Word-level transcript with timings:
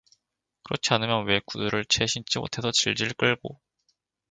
그렇지 0.63 0.95
않으면 0.95 1.27
왜 1.27 1.41
구두를 1.45 1.85
채 1.85 2.07
신지 2.07 2.39
못해서 2.39 2.71
질질 2.71 3.13
끌고 3.13 3.61